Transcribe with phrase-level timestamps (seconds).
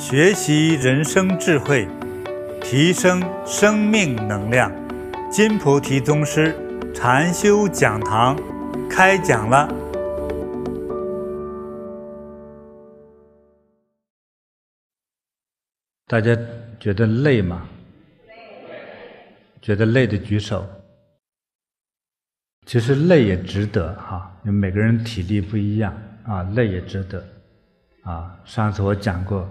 [0.00, 1.86] 学习人生智慧，
[2.62, 4.72] 提升生命能量。
[5.30, 6.56] 金菩提宗师
[6.94, 8.34] 禅修讲堂
[8.88, 9.68] 开讲了。
[16.06, 16.34] 大家
[16.80, 17.68] 觉得累吗？
[19.60, 20.66] 觉得累的举手。
[22.64, 25.94] 其实累也值得哈，因为每个人体力不一样
[26.24, 27.22] 啊，累也值得。
[28.02, 29.46] 啊，上次我讲过，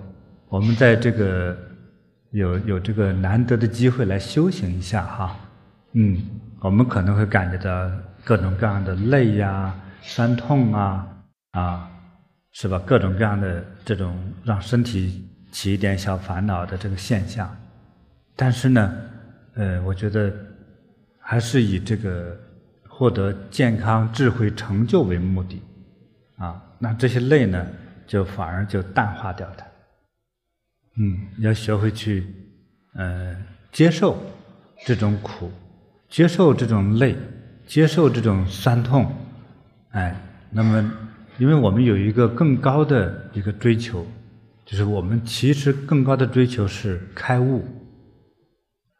[0.49, 1.55] 我们在这个
[2.31, 5.35] 有有这个难得的机会来修行一下哈，
[5.93, 6.17] 嗯，
[6.59, 7.91] 我们可能会感觉到
[8.23, 11.07] 各种各样的累呀、酸痛啊，
[11.51, 11.89] 啊，
[12.53, 12.81] 是吧？
[12.83, 17.47] 各种各样的这种让身体起一点小烦恼的这个现象，
[18.35, 18.93] 但是呢，
[19.53, 20.33] 呃，我觉得
[21.19, 22.35] 还是以这个
[22.87, 25.61] 获得健康、智慧、成就为目的，
[26.37, 27.63] 啊，那这些累呢？
[28.07, 29.63] 就反而就淡化掉它，
[30.99, 32.25] 嗯，要学会去，
[32.93, 33.33] 呃，
[33.71, 34.21] 接受
[34.85, 35.49] 这种苦，
[36.09, 37.15] 接受这种累，
[37.65, 39.09] 接受这种酸痛，
[39.91, 40.13] 哎，
[40.51, 40.91] 那么，
[41.37, 44.05] 因为我们有一个更高的一个追求，
[44.65, 47.63] 就是我们其实更高的追求是开悟，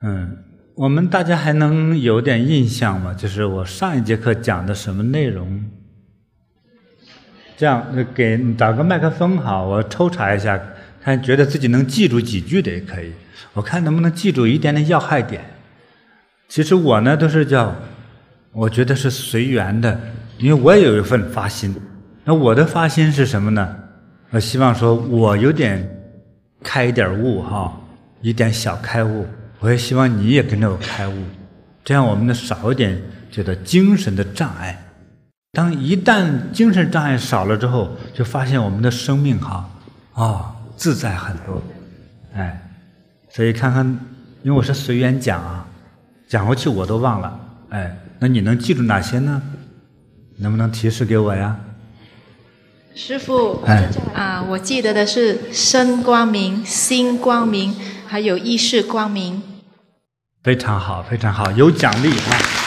[0.02, 0.38] 嗯，
[0.76, 3.14] 我们大家还能有点印象吗？
[3.14, 5.70] 就是我上一节课讲的什么内容？
[7.58, 10.58] 这样，给找个麦克风好，我抽查一下，
[11.04, 13.12] 看觉得自己能记住几句的也可以。
[13.54, 15.42] 我看能不能记住一点点要害点。
[16.48, 17.76] 其实我呢都是叫，
[18.52, 20.00] 我觉得是随缘的，
[20.38, 21.76] 因为我也有一份发心。
[22.24, 23.76] 那我的发心是什么呢？
[24.32, 25.88] 我希望说我有点
[26.64, 27.76] 开一点悟哈，
[28.22, 29.26] 一点小开悟。
[29.60, 31.24] 我也希望你也跟着我开悟，
[31.84, 34.86] 这样我们能少一点觉得精神的障碍。
[35.52, 39.70] 当一旦精神障碍少了之后，就发现我们的生命哈
[40.14, 41.62] 啊、自在很多，
[42.34, 42.58] 哎，
[43.30, 43.86] 所以看看，
[44.44, 45.68] 因为我是随缘讲啊，
[46.30, 47.40] 讲过去我都忘了，
[47.72, 49.42] 哎，那你能记住哪些呢？
[50.38, 51.60] 能不能提示给我呀？
[52.96, 57.76] 师傅，哎啊，我记得的是身光明、心光明，
[58.08, 59.44] 还有意识光明。
[60.42, 62.59] 非常好，非常好，有奖励啊！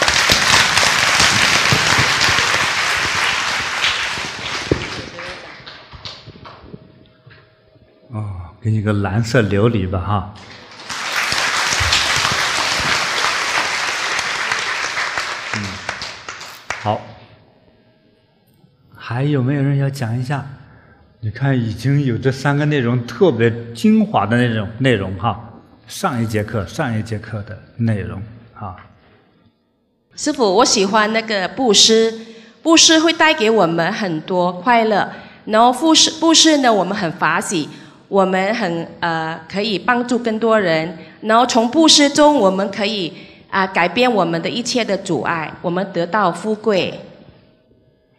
[8.62, 10.34] 给你个蓝色琉璃吧，哈。
[15.56, 15.61] 嗯，
[16.81, 17.00] 好。
[18.97, 20.47] 还有没有人要讲一下？
[21.19, 25.41] 你看，已经有这三个内容特别精华的内容内容哈。
[25.89, 28.23] 上一节课，上一节课的内容
[28.55, 28.77] 哈。
[30.15, 32.17] 师傅，我喜欢那个布施，
[32.62, 35.12] 布施会带给我们很多快乐，
[35.47, 37.69] 然后布施布施呢，我们很法喜。
[38.12, 43.11] 我们很呃可以帮助更多人，然后从布施中我们可以
[43.49, 47.00] 啊、呃、改变我们的一切的阻碍，我们得到富贵。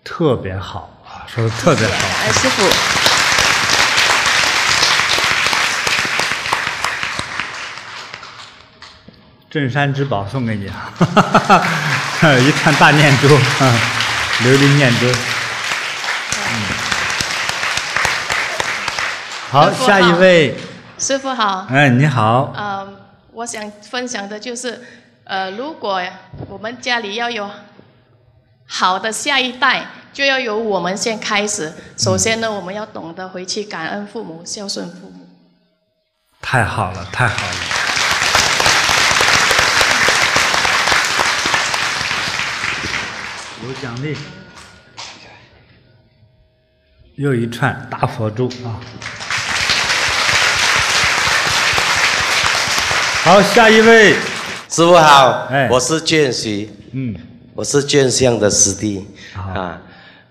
[0.04, 1.94] 特别好啊，说的特别好。
[2.26, 2.64] 哎，师傅，
[9.52, 10.92] 镇山之宝送给你啊！
[12.42, 15.06] 一串大念珠，琉璃念珠。
[19.54, 20.58] 好，下一位。
[20.98, 21.68] 师傅好。
[21.70, 22.52] 哎，你好。
[22.56, 22.92] 呃，
[23.34, 24.82] 我想分享的就是，
[25.26, 26.02] 呃，如果
[26.50, 27.48] 我们家里要有
[28.66, 31.72] 好的下一代，就要由我们先开始。
[31.96, 35.30] 首先呢，我们要懂得回去感恩父母，孝顺父母。
[36.42, 37.54] 太好了，太好了。
[43.68, 44.18] 有奖励。
[47.18, 48.82] 又一串大佛珠啊！
[53.26, 54.10] 好，下一位，
[54.70, 57.16] 师傅好，哎，我是见习，嗯，
[57.56, 59.02] 我是见相的师弟，
[59.34, 59.82] 啊，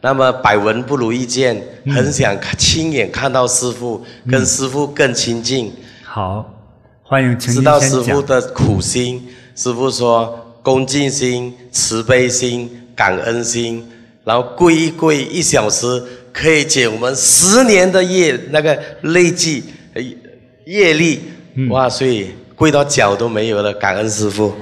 [0.03, 5.69] 那么百闻不如一见，嗯，很想亲眼看到师傅，跟师傅更亲近。
[5.69, 6.55] 嗯，好，
[7.02, 9.26] 欢迎，知道师傅的苦心。
[9.56, 13.90] 师傅说，恭敬心、慈悲心、感恩心，
[14.22, 15.87] 然后跪一跪一小时，
[16.31, 19.64] 可以解我们十年的业那个累计
[20.67, 21.22] 业力，
[21.55, 22.32] 嗯，哇，所以。
[22.62, 24.56] 跪到脚都没有了，感恩师傅，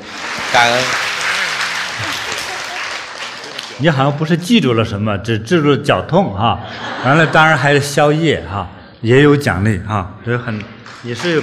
[0.50, 0.84] 感恩。
[3.76, 6.58] 你好像不是记住了什么，只记住了脚痛哈，
[7.04, 8.66] 完了当然还是宵夜哈，
[9.02, 10.58] 也有奖励哈，这很
[11.02, 11.42] 也是，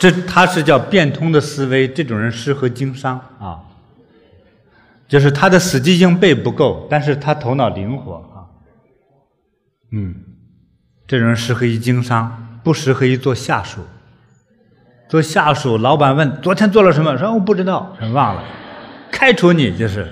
[0.00, 3.62] 这他是叫变通的思维，这种人适合经商啊，
[5.06, 8.50] 就是他的死记硬背不够，但是他头脑灵活啊，
[9.92, 10.12] 嗯。
[11.04, 13.86] 这种人适合于经商，不适合于做下属。
[15.08, 18.42] 做下属，老板问昨天做了什么，说我不知道，忘了，
[19.10, 20.10] 开除你就是。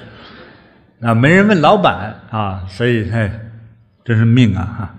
[1.01, 3.41] 啊，没人问老板啊，所以哎，
[4.05, 4.95] 真是命啊哈。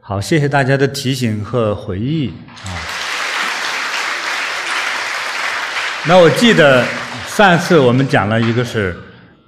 [0.00, 2.28] 好，谢谢大家的提醒和回忆
[2.64, 2.70] 啊。
[6.06, 6.84] 那我记得
[7.26, 8.96] 上次我们讲了一个是，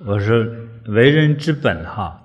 [0.05, 0.45] 我说
[0.89, 2.21] 为人之本哈，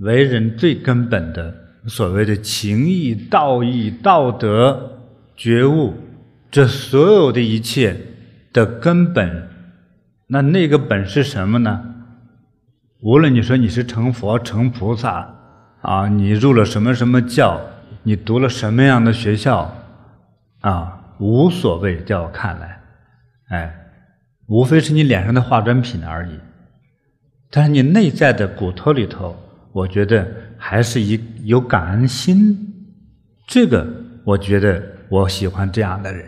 [0.00, 1.54] 为人最根本的
[1.86, 4.98] 所谓的情义、道义、道德、
[5.36, 5.94] 觉悟，
[6.50, 7.96] 这所有的一切
[8.52, 9.48] 的根本，
[10.26, 11.82] 那那个本是什么呢？
[13.00, 15.34] 无论你说你是成佛、成菩萨
[15.80, 17.58] 啊，你入了什么什么教，
[18.02, 19.74] 你读了什么样的学校
[20.60, 22.80] 啊，无所谓，在我看来，
[23.48, 23.74] 哎，
[24.46, 26.32] 无非是你脸上的化妆品而已。
[27.50, 29.34] 但是你内在的骨头里头，
[29.72, 30.26] 我觉得
[30.60, 32.56] 还是一有感恩心。
[33.48, 33.84] 这个
[34.22, 36.24] 我觉得我喜欢这样的人，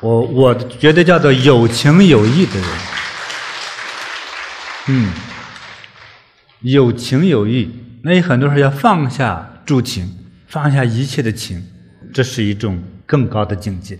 [0.00, 2.68] 我我觉得叫做有情有义的人。
[4.88, 5.12] 嗯，
[6.62, 7.70] 有情有义，
[8.02, 10.08] 那有很多人要放下诸情，
[10.48, 11.62] 放下一切的情，
[12.12, 13.96] 这是一种更高的境界。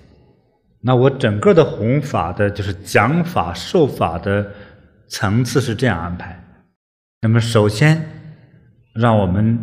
[0.81, 4.51] 那我整个的弘法的，就是讲法授法的
[5.07, 6.43] 层次是这样安排。
[7.21, 8.19] 那么，首先
[9.00, 9.58] 让我们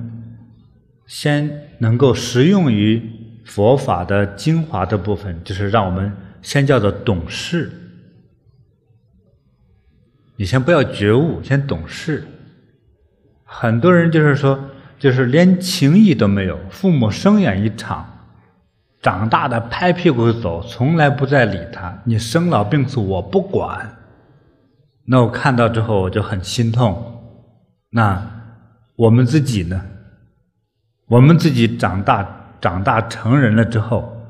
[1.06, 3.02] 先能够实用于
[3.46, 6.12] 佛法的精华的部分，就是让我们
[6.42, 7.72] 先叫做懂事。
[10.36, 12.28] 你先不要觉悟，先懂事。
[13.44, 14.60] 很多人就是说，
[15.00, 18.06] 就是连情义都没有，父母生养一场，
[19.02, 22.02] 长大的拍屁股走，从来不再理他。
[22.04, 23.96] 你生老病死我不管。
[25.06, 27.22] 那我看到之后我就很心痛。
[27.92, 28.37] 那
[28.98, 29.82] 我们自己呢？
[31.08, 32.28] 我们自己长大
[32.60, 34.22] 长大成人了之后，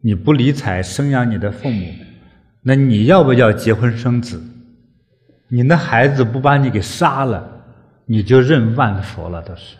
[0.00, 1.86] 你不理睬生养你的父母，
[2.62, 4.42] 那你要不要结婚生子？
[5.48, 7.46] 你的孩子不把你给杀了，
[8.06, 9.76] 你就认万佛了，都是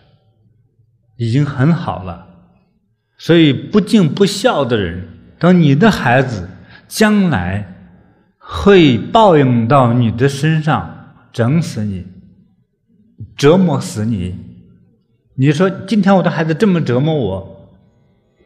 [1.16, 2.26] 已经很好了。
[3.16, 5.02] 所以不敬不孝的人，
[5.38, 6.48] 等你的孩子
[6.86, 7.66] 将来
[8.38, 12.06] 会报应到你的身上，整死你，
[13.36, 14.34] 折磨死你。
[15.34, 17.70] 你说今天我的孩子这么折磨我，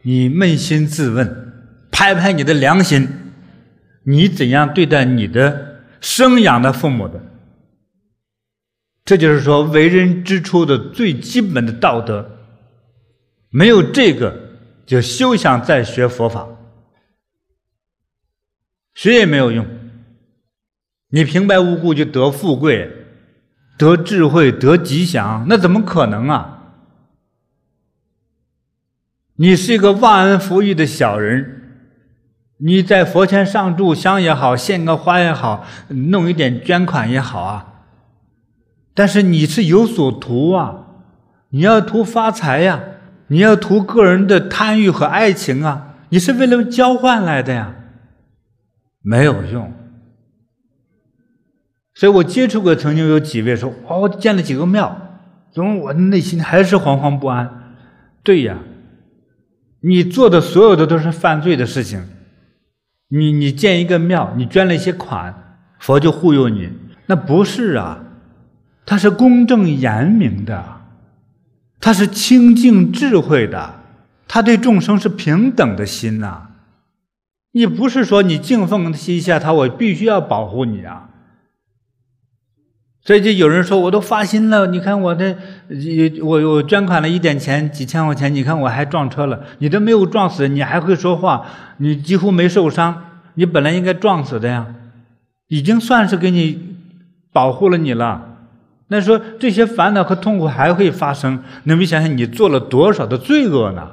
[0.03, 1.53] 你扪心自问，
[1.91, 3.07] 拍拍你的良心，
[4.03, 5.73] 你怎样对待你的？
[6.01, 7.19] 生养的父母的，
[9.03, 12.37] 这就是说为人之初的最基本的道德，
[13.49, 14.35] 没有这个，
[14.85, 16.47] 就休想再学佛法，
[18.93, 19.65] 学也没有用。
[21.09, 23.04] 你平白无故就得富贵、
[23.77, 26.51] 得智慧、得吉祥，那怎么可能啊？
[29.37, 31.61] 你是一个忘恩负义的小人。
[32.57, 37.73] 你在佛前上炷香也好，献个花也好，弄一点捐款也好啊。
[38.93, 40.85] 但是你是有所图啊，
[41.49, 42.81] 你要图发财呀，
[43.27, 47.75] 你要图个人的贪欲和爱情啊，你是为了交换来的呀，
[49.01, 49.73] 没有用。
[51.95, 54.95] 所以我接触过，曾经有几位说：“哦，建了几个庙，
[55.51, 57.73] 怎么我内心还是惶惶不安？”
[58.21, 58.57] 对呀，
[59.79, 62.03] 你做的所有的都是犯罪的事情。
[63.07, 66.69] 你你建一个庙，你捐了一些款，佛就护佑你？
[67.05, 68.03] 那不是啊，
[68.85, 70.81] 他是公正严明的，
[71.79, 73.75] 他是清净智慧的，
[74.27, 76.49] 他对众生是平等的心呐、
[77.53, 81.11] 你不是说你敬奉一下他，我必须要保护你啊。
[83.05, 85.35] 所以就有人说，我都发心了，你看我的，
[86.23, 91.45] 我我捐款了一点钱，几千块钱，你看我还撞车了，你都没有撞死，你还会说话，
[91.77, 93.03] 你几乎没受伤，
[93.35, 94.65] 你本来应该撞死的呀，
[95.49, 96.77] 已经算是给你
[97.31, 98.23] 保护了你了。
[98.87, 103.91] 那说这些烦恼和痛苦还会发生，那么想想你做了多少的罪恶呢？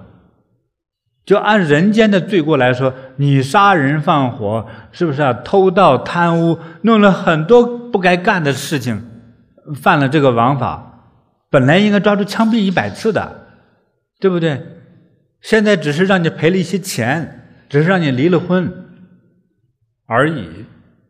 [1.25, 5.33] 就按人间的罪过来说，你杀人放火，是不是啊？
[5.33, 9.01] 偷盗贪污，弄了很多不该干的事情，
[9.77, 11.11] 犯了这个王法，
[11.49, 13.47] 本来应该抓住枪毙一百次的，
[14.19, 14.61] 对不对？
[15.41, 18.73] 现在只是让你赔了一些钱，只是让你离了婚
[20.07, 20.49] 而已。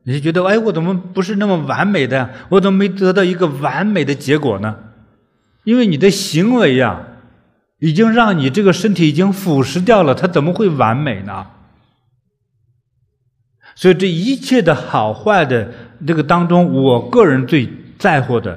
[0.04, 2.28] 你就觉得，哎，我怎么不是那么完美的？
[2.50, 4.76] 我怎么没得到一个完美的结果呢？
[5.64, 7.06] 因为你的行为呀。
[7.82, 11.48] 已经让你这个身体已经腐蚀掉了，它怎么会完美呢？
[13.74, 15.68] 所以这一切的好坏的
[16.06, 18.56] 这个当中，我个人最在乎的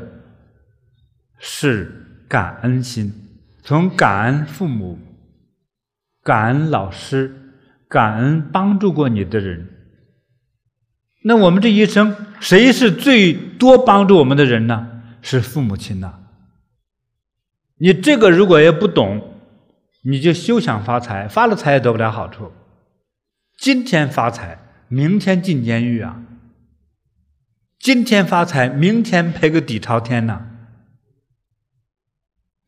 [1.39, 3.11] 是感恩心，
[3.63, 4.99] 从感恩父母、
[6.21, 7.35] 感恩老师、
[7.87, 9.67] 感恩帮助过你的人。
[11.23, 14.87] 那我们这一生，谁是最多帮助我们的人呢？
[15.23, 16.13] 是父母亲呐。
[17.77, 19.33] 你这个如果也不懂，
[20.03, 22.51] 你就休想发财，发了财也得不了好处。
[23.57, 26.21] 今天发财，明天进监狱啊！
[27.79, 30.45] 今天发财，明天赔个底朝天呐！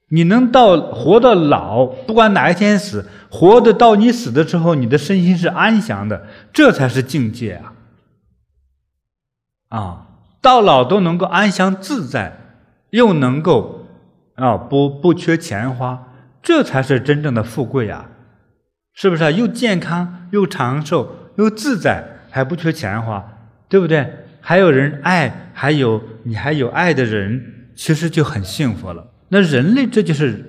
[0.10, 7.74] 你能到活到老，不管哪一天死，活的到你死的时候，你的身心是安详的，这才是境界啊！
[9.70, 10.08] 啊，
[10.42, 12.40] 到老都能够安详自在，
[12.92, 13.77] 又能够
[14.38, 16.08] 啊不不缺钱花，
[16.42, 18.10] 这才是真正的富贵啊！
[18.94, 19.32] 是不是啊？
[19.32, 23.24] 又健康又长寿又自在，还不缺钱花，
[23.68, 24.08] 对不对？
[24.40, 29.08] 还有人爱，还有你还有爱的人，其实就很幸福了。
[29.30, 30.46] 那人类这就是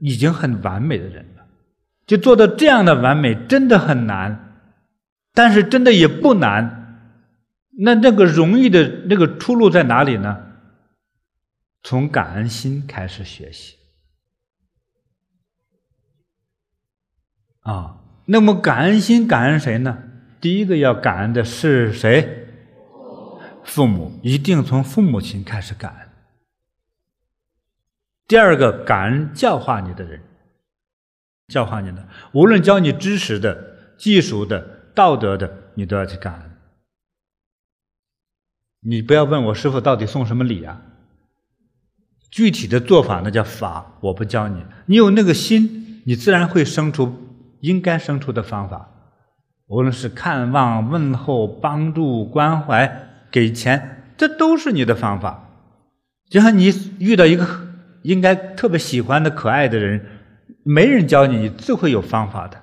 [0.00, 1.44] 已经很完美的人了，
[2.06, 4.54] 就做到这样的完美真的很难，
[5.34, 6.78] 但是真的也不难。
[7.80, 10.38] 那那个容易的那个出路在哪里呢？
[11.82, 13.76] 从感恩心开始学习
[17.60, 17.98] 啊。
[18.26, 19.98] 那么感恩心感恩谁呢？
[20.40, 22.48] 第一个要感恩的是谁？
[23.64, 26.08] 父母，一定从父母亲开始感恩。
[28.28, 30.22] 第二个，感恩教化你的人，
[31.48, 36.58] 教化你的，无论教你知识的、技术的、道德的，你都要去感恩。
[38.80, 40.80] 你不要问我师傅到底送什么礼啊？
[42.32, 44.64] 具体的做法那叫法，我不教你。
[44.86, 47.14] 你有那个心，你自然会生出
[47.60, 48.88] 应该生出的方法。
[49.66, 55.50] 无论是看望、问候、帮助、关怀、给钱，这都是你的方法。
[56.30, 57.46] 就像你遇到一个
[58.02, 60.04] 应该特别喜欢的可爱的人，
[60.62, 62.62] 没人教你，你自会有方法的。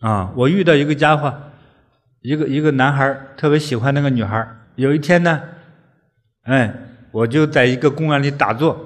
[0.00, 1.34] 啊，我遇到一个家伙，
[2.20, 4.46] 一个一个男孩特别喜欢那个女孩。
[4.76, 5.42] 有一天呢，
[6.42, 6.72] 哎，
[7.10, 8.78] 我就在一个公园里打坐，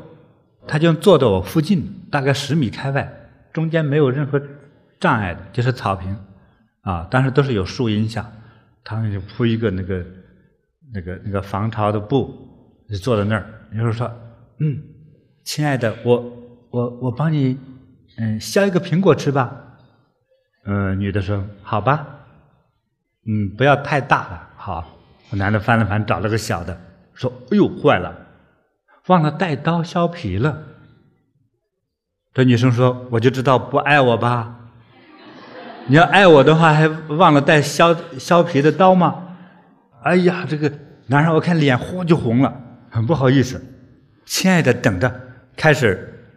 [0.66, 3.12] 他就坐到我附近，大概十米开外，
[3.52, 4.40] 中间没有任何
[5.00, 6.16] 障碍的，就是草坪，
[6.82, 8.30] 啊，但是都是有树荫下，
[8.84, 10.04] 他们就铺一个那个
[10.92, 12.32] 那个那个防潮的布，
[12.88, 13.44] 就坐在那儿。
[13.72, 14.10] 有人说
[14.60, 14.82] ：“嗯，
[15.44, 16.32] 亲爱的，我
[16.70, 17.58] 我我帮你，
[18.18, 19.56] 嗯，削一个苹果吃吧。”
[20.64, 22.06] 嗯，女的说：“好吧，
[23.26, 24.98] 嗯，不要太大了，好。”
[25.34, 26.78] 男的翻了翻，找了个小的，
[27.22, 28.14] 说：“哎呦，坏了，
[29.06, 30.58] 忘了带刀削皮了。”
[32.34, 34.56] 这女生说：“我就知道不爱我吧？
[35.86, 39.28] 你要爱我的话，还忘了带削削皮的刀吗？”
[40.02, 40.72] 哎呀，这个
[41.06, 42.52] 男人我看脸呼就红了，
[42.90, 43.62] 很不好意思。
[44.24, 45.20] 亲爱的，等着，
[45.56, 46.28] 开始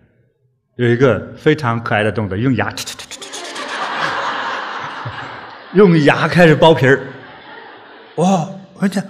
[0.76, 2.72] 有一个非常可爱的动作，用牙，
[5.74, 7.08] 用牙开始剥皮儿，
[8.18, 8.48] 哇！
[8.78, 9.02] 我讲，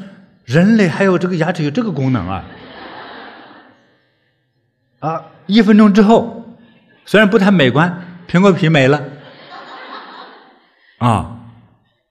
[0.46, 2.44] 人类还有这个牙齿有这个功能啊！
[5.00, 6.56] 啊，一分钟之后，
[7.04, 9.02] 虽然不太美观，苹果皮没了，
[11.00, 11.36] 啊，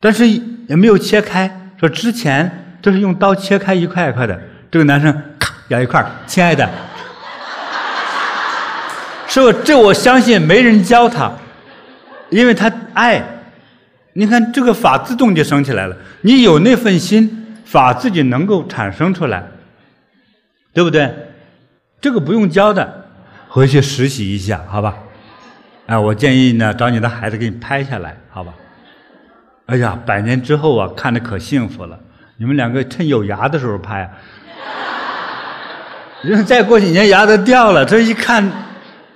[0.00, 1.70] 但是也没有切开。
[1.78, 6.68] 说之前都是用刀切开一块一块的，这个男生咔咬一块，亲爱的，
[9.28, 9.52] 说？
[9.52, 11.32] 这我相信没人教他，
[12.30, 13.22] 因为他爱。
[14.14, 17.43] 你看这个法自动就升起来了，你有那份心。
[17.64, 19.42] 法自己能够产生出来，
[20.72, 21.10] 对不对？
[22.00, 23.06] 这个不用教的，
[23.48, 24.94] 回去实习一下，好吧？
[25.86, 28.52] 啊，我建议呢，找你的孩子给你拍下来，好吧？
[29.66, 31.98] 哎呀，百年之后啊，看着可幸福了。
[32.36, 34.12] 你们两个趁有牙的时候拍，
[36.24, 38.46] 因 为再过几年牙都掉了，这一看，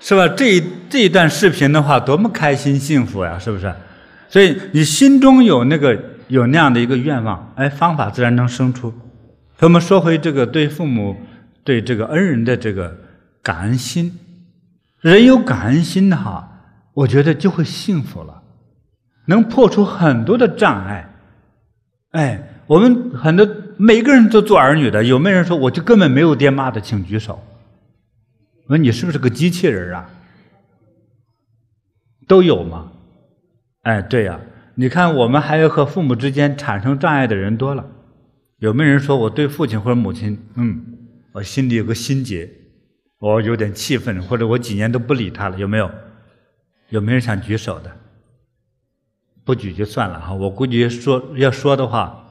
[0.01, 0.27] 是吧？
[0.29, 3.71] 这这一段视频的话，多么开心幸福呀，是不是？
[4.31, 5.99] 所以你心中有那个。
[6.29, 8.95] 有那样的一个愿望，哎，方法自然能生出。
[9.61, 11.17] 我们说回这个对父母、
[11.65, 12.97] 对这个恩人的这个
[13.43, 14.19] 感恩心，
[15.01, 16.49] 人有感恩心的哈，
[16.95, 18.43] 我觉得就会幸福了，
[19.27, 21.13] 能破除很多的障碍。
[22.13, 26.81] 哎，我们很多每个人都做儿女的，有没有人说我就根本没有爹妈的？
[26.81, 27.43] 请举手。
[28.67, 30.09] 我说你是不是个机器人啊？
[32.27, 32.93] 都有吗？
[33.83, 34.39] 哎，对呀。
[34.81, 37.85] 你看，我们还有和父母之间产生障碍的人多了，
[38.59, 40.81] 有没有人说我对父亲或者母亲，嗯，
[41.33, 42.49] 我心里有个心结，
[43.19, 45.91] 我有点气愤，或者我几年都不理他了，有没有？
[46.91, 47.91] 有没有人想举手的？
[49.45, 52.25] 不举就算了哈，我估计说要说的话，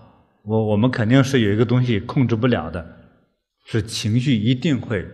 [0.43, 2.95] 我我们肯定是有一个东西控制不了的，
[3.65, 5.05] 是情绪一定会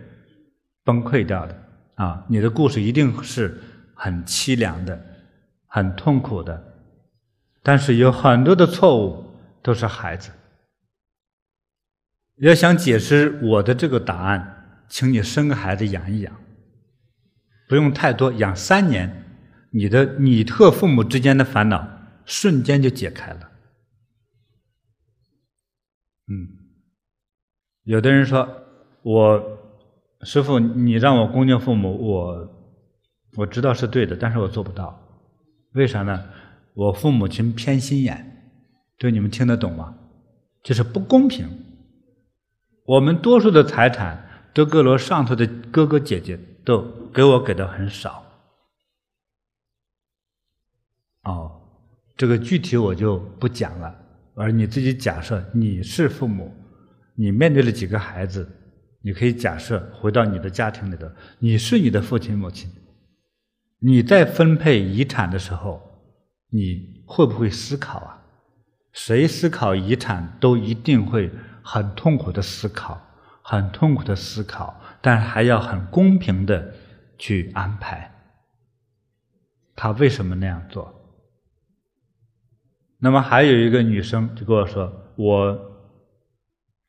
[0.84, 1.58] 崩溃掉的，
[1.96, 3.60] 啊，你的故事一定是
[3.92, 5.04] 很凄凉的，
[5.66, 6.73] 很痛苦的，
[7.64, 9.24] 但是有很多的错误
[9.62, 10.30] 都是孩子。
[12.36, 16.40] 要想解释我的这个答案，请你生个孩子养一养，
[17.66, 19.24] 不用太多，养三年，
[19.70, 21.88] 你的你和父母之间的烦恼
[22.26, 23.50] 瞬间就解开了。
[26.26, 26.34] 嗯，
[27.84, 28.46] 有的人说，
[29.02, 29.58] 我
[30.20, 32.48] 师傅，你让我恭敬父母，我
[33.36, 35.00] 我知道是对的，但是我做不到，
[35.72, 36.28] 为啥呢？
[36.74, 38.52] 我父母亲偏心眼，
[38.98, 39.96] 这你们听得懂吗？
[40.62, 41.48] 就是不公平。
[42.84, 48.24] 我们多数的财产，德格罗上头的哥哥姐姐都给我给的很少。
[51.22, 51.50] 哦，
[52.16, 53.94] 这个具体我就不讲了。
[54.34, 56.52] 而你自己假设你是父母，
[57.14, 58.50] 你面对了几个孩子，
[59.00, 61.06] 你可以假设回到你的家庭里头，
[61.38, 62.68] 你是你的父亲母亲，
[63.78, 65.80] 你在分配遗产的时候，
[66.54, 68.22] 你会不会思考啊？
[68.92, 71.30] 谁思考遗产都一定会。
[71.66, 73.00] 很痛苦的思考，
[73.40, 76.74] 很痛苦的思考，但是还要很公平的
[77.16, 78.12] 去安排。
[79.74, 80.94] 他为什么那样做？
[82.98, 85.58] 那么还有一个女生就跟我说：“我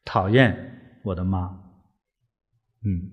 [0.04, 1.58] 讨厌我的妈。”
[2.84, 3.12] 嗯，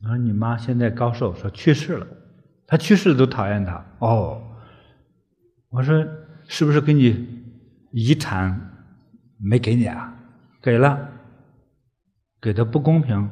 [0.00, 2.06] 我说：“你妈现在高寿？”说去世了。
[2.66, 3.84] 她去世都讨厌她。
[3.98, 4.42] 哦，
[5.76, 6.06] 我说
[6.48, 7.44] 是不是给你
[7.92, 8.72] 遗产？
[9.38, 10.14] 没给你啊？
[10.62, 11.10] 给了，
[12.40, 13.28] 给的不公平。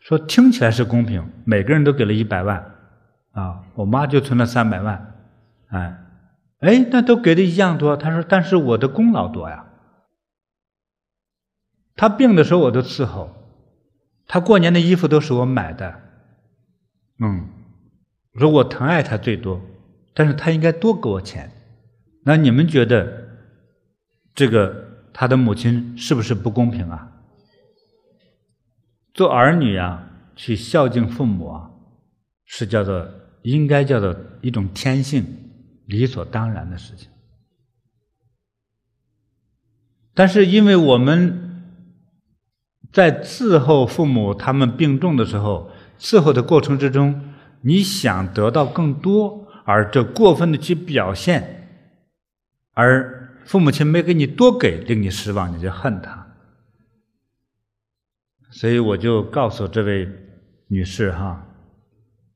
[0.00, 2.64] 说听起来是公平，每个人都给了一百万，
[3.32, 5.16] 啊，我妈就存了三百万，
[5.66, 5.98] 哎，
[6.60, 7.96] 哎，那都给的一样多。
[7.96, 9.66] 他说，但是我的功劳多呀。
[11.96, 13.34] 他病的时候我都伺候，
[14.28, 16.00] 他过年的衣服都是我买的，
[17.18, 17.48] 嗯，
[18.34, 19.60] 我说我疼爱他最多，
[20.14, 21.50] 但是他应该多给我钱。
[22.24, 23.28] 那你们觉得
[24.34, 24.82] 这个？
[25.16, 27.08] 他的母亲是不是不公平啊？
[29.12, 31.70] 做儿女啊，去孝敬父母啊，
[32.44, 33.08] 是叫做
[33.42, 35.24] 应该叫做一种天性，
[35.86, 37.08] 理所当然的事情。
[40.14, 41.62] 但是因为我们
[42.92, 51.63] 在伺候父母他们病重的时候，伺候的过程之中，你想得到更多，而这过分的去表现，
[52.74, 53.22] 而。
[53.46, 56.26] 父母亲没给你多给，令你失望，你就恨他。
[58.50, 60.08] 所以我就告诉这位
[60.68, 61.46] 女士哈，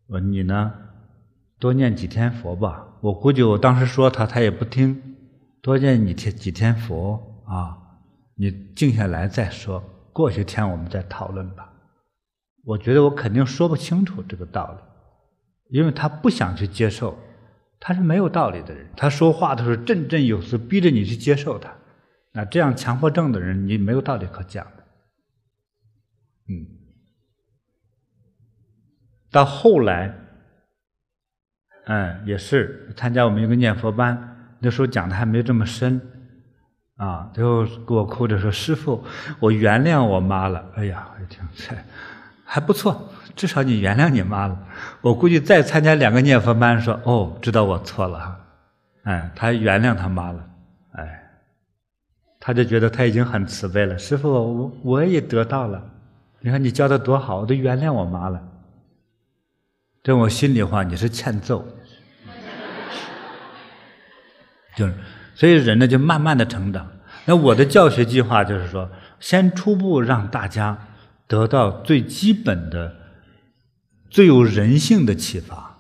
[0.07, 0.71] 我你呢，
[1.59, 2.87] 多念几天佛吧。
[3.01, 5.17] 我估计我当时说她，她也不听。
[5.63, 7.79] 多念你天几天佛啊，
[8.35, 9.83] 你静下来再说。
[10.13, 11.73] 过些天我们再讨论吧。
[12.67, 17.19] 我觉得我肯定说不清楚这个道理，因为她不想去接受。
[17.81, 21.73] 他是没有道理的人，他说话都是振振有词，逼着你去接受他。
[22.33, 24.85] 那这样强迫症的人，你没有道理可讲的。
[26.49, 26.67] 嗯，
[29.31, 30.15] 到后来，
[31.87, 36.01] 嗯，也是参加我们一个念佛班，那时候讲的还没这么深，
[36.97, 39.05] 啊，最后给我哭着说：“师父，
[39.41, 41.47] 我原谅我妈了。”哎呀，我一听，
[42.45, 43.13] 还不错。
[43.39, 44.59] 至少你原谅你妈了，
[45.01, 48.41] 我估计再参加两个念佛班，说哦，知道我错了哈，
[49.05, 50.45] 哎，他原谅他妈了，
[50.95, 51.23] 哎，
[52.41, 53.97] 他就觉得他已经很慈悲了。
[53.97, 55.81] 师傅，我我也得到了，
[56.41, 58.43] 你看你教的多好，我都原谅我妈了。
[60.03, 61.65] 这我心里话，你是欠揍，
[64.75, 64.95] 就是，
[65.37, 66.85] 所以人呢就慢慢的成长。
[67.25, 70.77] 那我的教学计划就是说，先初步让大家
[71.29, 72.98] 得到最基本的。
[74.11, 75.79] 最有人性的启发。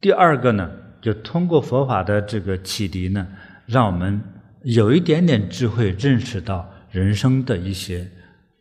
[0.00, 3.26] 第二个呢，就通过佛法的这个启迪呢，
[3.66, 4.22] 让我们
[4.62, 8.10] 有一点点智慧，认识到人生的一些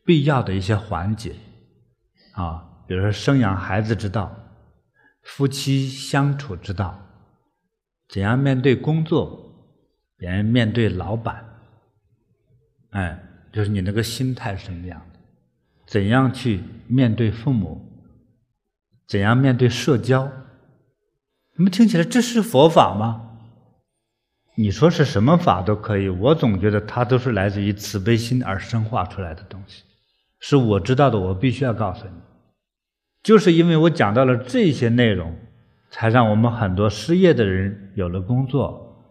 [0.04, 1.36] 必要的一些环节，
[2.34, 4.36] 啊，比如说生养孩子之道，
[5.22, 7.00] 夫妻相处之道，
[8.10, 9.54] 怎样面对工作，
[10.18, 11.46] 怎样面对老板，
[12.92, 13.24] 哎，
[13.54, 15.17] 就是你那个心态是什么样的。
[15.88, 17.82] 怎样去面对父母？
[19.08, 20.30] 怎样面对社交？
[21.56, 23.24] 你们听起来这是佛法吗？
[24.56, 29.84] 你说是什么法都可以，我总觉得它都是来自于慈悲心而生化出来的东西，
[30.40, 32.12] 是我知道的，我必须要告诉你。
[33.24, 35.34] 就是因为我讲到了这些内容，
[35.90, 39.06] 才让我们很多失业的人有了工作，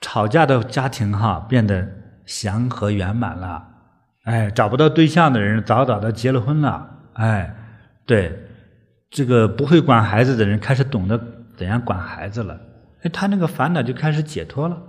[0.00, 1.88] 吵架的家庭哈变得
[2.26, 3.66] 祥和圆满了。
[4.24, 6.98] 哎，找不到对象的人早早的结了婚了。
[7.14, 7.54] 哎，
[8.06, 8.38] 对，
[9.10, 11.18] 这个不会管孩子的人开始懂得
[11.56, 12.60] 怎样管孩子了，
[13.02, 14.82] 哎，他那个烦恼就开始解脱了，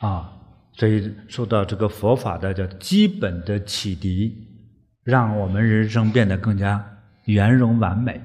[0.00, 0.32] 啊，
[0.74, 4.46] 所以受到这个佛法的叫基本的启迪，
[5.02, 6.84] 让我们人生变得更加
[7.24, 8.20] 圆融完美，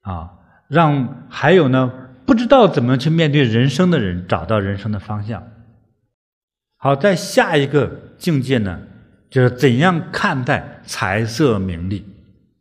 [0.00, 0.32] 啊，
[0.68, 1.92] 让还有呢
[2.24, 5.46] 不知道怎么去面对人生的人找到人生的方向。
[6.86, 8.80] 好，在下一个境界呢，
[9.28, 12.06] 就是怎样看待财色名利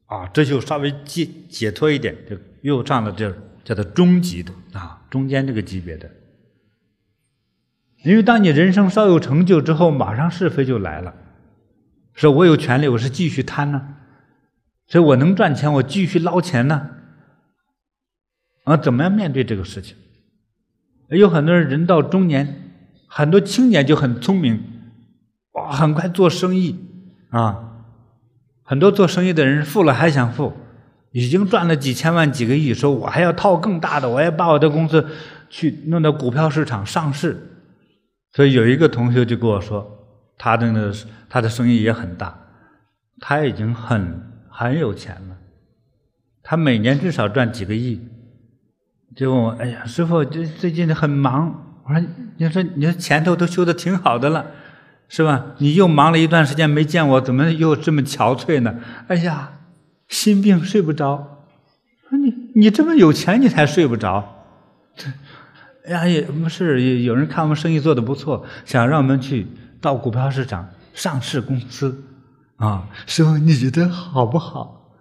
[0.07, 0.25] 啊？
[0.33, 3.31] 这就稍微解解脱一点，就又上了这
[3.63, 6.09] 叫做中级的啊，中间这个级别的。
[8.03, 11.13] 因为当你人生稍有成就之后，马上是非就来了，
[12.15, 13.95] 说我有权利，我是继续贪呢，
[14.87, 16.89] 所以我能赚钱，我继续捞钱呢，
[18.63, 19.95] 啊，怎么样面对这个事情？
[21.09, 22.63] 有很多人人到中年。
[23.07, 24.61] 很多青年就很聪明，
[25.53, 26.77] 哇，很快做生意
[27.29, 27.71] 啊！
[28.63, 30.53] 很多做生意的人富了还想富，
[31.11, 35.05] 已经赚了几千万、几个亿，说我还要套更大的，我要把我的公司
[35.49, 37.37] 去弄到股票市场上市。
[38.33, 39.87] 所以有一个同学就跟我说，
[40.37, 40.91] 他的那
[41.29, 42.37] 他的生意也很大，
[43.19, 45.37] 他已经很很有钱了，
[46.43, 48.01] 他每年至少赚几个亿。
[49.15, 52.01] 就问我：“哎呀，师傅，这最近很忙。”我说
[52.37, 54.47] ：“你说你说前头都修的挺好的了，
[55.07, 55.53] 是吧？
[55.59, 58.75] 你又忙了一段时间没见我，怎么又这么憔悴呢？
[59.07, 59.51] 哎呀，
[60.07, 61.45] 心病睡不着。
[62.09, 64.47] 说你你这么有钱，你才睡不着。
[65.85, 69.45] 哎呀，也不是有人看我们生意做的不错，想让我们去
[69.79, 72.03] 到股票市场上市公司
[72.55, 72.89] 啊。
[73.05, 74.91] 师父，你觉得好不好？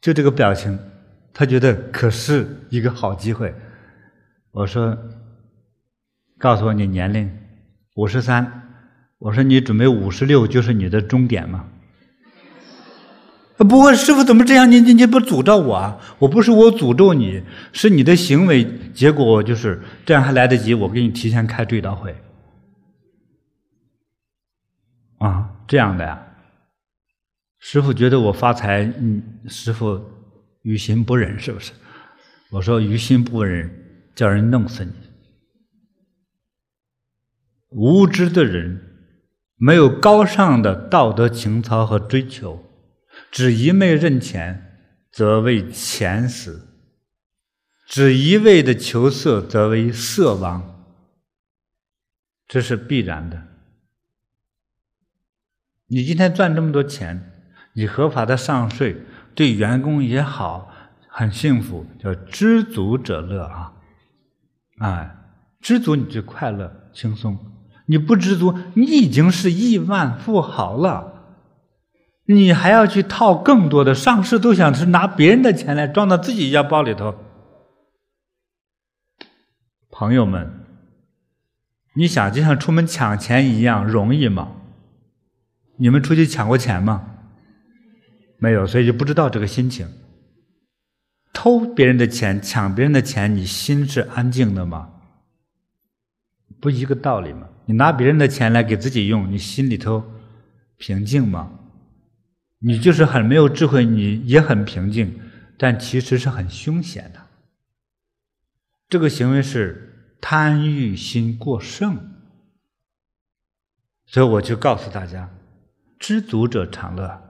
[0.00, 0.78] 就这个表情，
[1.34, 3.54] 他觉得可是一个好机会。
[4.52, 4.96] 我说。”
[6.42, 7.30] 告诉我你年龄，
[7.94, 8.64] 五十三。
[9.20, 11.68] 我说你准备五十六就是你的终点吗？
[13.58, 14.68] 不过师傅怎么这样？
[14.68, 16.00] 你你你不诅咒我啊？
[16.18, 20.74] 我不是我诅咒你，是你的行为结果就是这样还来得及？
[20.74, 22.12] 我给你提前开追悼会
[25.18, 26.20] 啊，这样的呀？
[27.60, 30.04] 师傅觉得我发财，嗯，师傅
[30.62, 31.70] 于心不忍，是不是？
[32.50, 33.70] 我说于心不忍，
[34.16, 34.90] 叫人弄死你。
[37.74, 38.80] 无知的人，
[39.56, 42.64] 没有高尚的道德情操和追求，
[43.30, 44.78] 只一味认钱，
[45.10, 46.68] 则为钱死；
[47.86, 50.84] 只一味的求色，则为色亡。
[52.46, 53.48] 这是必然的。
[55.86, 57.32] 你今天赚这么多钱，
[57.74, 58.96] 你合法的上税，
[59.34, 60.70] 对员工也好，
[61.08, 63.74] 很幸福，叫知足者乐啊！
[64.78, 65.16] 哎，
[65.60, 67.51] 知足你就快乐轻松。
[67.92, 71.36] 你不知足，你已经是亿万富豪了，
[72.24, 77.14] 你还要去套更多的上市，都想是拿别人的钱来装到自己腰包里头。
[79.90, 80.64] 朋友们，
[81.94, 84.52] 你想就像出门抢钱一样容易吗？
[85.76, 87.04] 你们出去抢过钱吗？
[88.38, 89.86] 没有，所以就不知道这个心情。
[91.34, 94.88] 偷别人的钱，抢别人的钱，你心是安静的吗？
[96.58, 97.48] 不一个道理吗？
[97.66, 100.04] 你拿别人的钱来给自己用，你心里头
[100.76, 101.50] 平静吗？
[102.58, 105.18] 你就是很没有智慧，你也很平静，
[105.58, 107.20] 但其实是很凶险的。
[108.88, 111.98] 这个行为是贪欲心过剩，
[114.06, 115.30] 所以我就告诉大家：
[115.98, 117.20] 知足者常乐。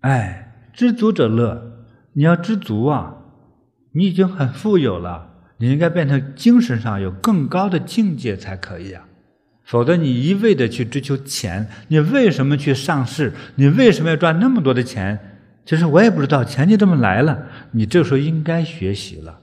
[0.00, 3.16] 哎，知足者乐，你要知足啊！
[3.92, 9.08] 你已经很富有了，你应该变成精神上有更高的境界才可以啊。
[9.64, 13.32] 否则，你一味的去追求钱，你为什么去上市？
[13.54, 15.40] 你为什么要赚那么多的钱？
[15.64, 17.46] 其实我也不知道，钱就这么来了。
[17.70, 19.40] 你这时候应该学习了。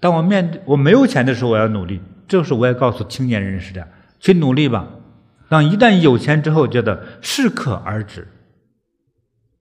[0.00, 2.00] 当我面对我没有钱的时候，我要努力。
[2.26, 4.88] 这时候，我也告诉青年人是这样：去努力吧。
[5.48, 8.26] 当一旦有钱之后，觉得适可而止。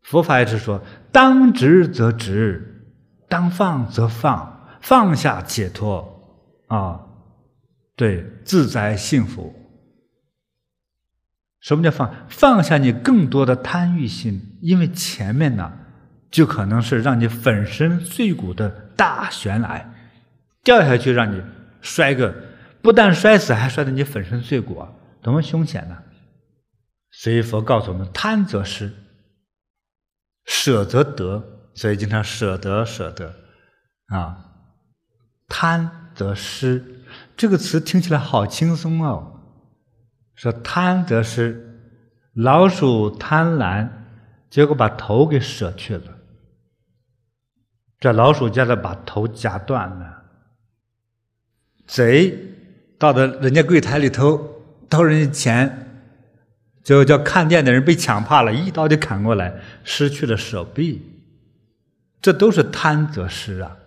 [0.01, 2.89] 佛法也是说：当执则执，
[3.29, 6.19] 当放则放，放下解脱
[6.67, 6.99] 啊。
[7.95, 9.53] 对，自在幸福。
[11.59, 12.13] 什么叫放？
[12.27, 15.71] 放下你更多的贪欲心，因为前面呢，
[16.29, 19.93] 就可能是让你粉身碎骨的大悬崖，
[20.63, 21.41] 掉下去让你
[21.81, 22.35] 摔个，
[22.81, 25.97] 不但摔死，还摔得你粉身碎骨啊，多么凶险呢？
[27.11, 28.91] 所以佛告诉我们：贪则失，
[30.45, 31.49] 舍则得。
[31.75, 33.33] 所以经常舍得，舍得
[34.07, 34.37] 啊，
[35.47, 37.02] 贪则失。
[37.35, 39.39] 这个词听起来好轻松哦，
[40.35, 41.79] 说贪则失，
[42.33, 43.89] 老鼠贪婪，
[44.49, 46.03] 结果把头给舍去了。
[47.99, 50.23] 这老鼠夹子把头夹断了，
[51.87, 52.37] 贼
[52.99, 56.05] 到的人家柜台里头偷人家钱，
[56.83, 61.01] 就叫看店的人被抢怕了，一刀就砍过来，失去了手臂。
[62.21, 63.77] 这都是贪得失啊！